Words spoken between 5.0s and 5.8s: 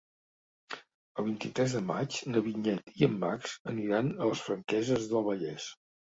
del Vallès.